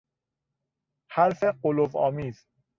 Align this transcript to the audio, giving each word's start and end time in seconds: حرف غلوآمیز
حرف 1.11 1.43
غلوآمیز 1.43 2.47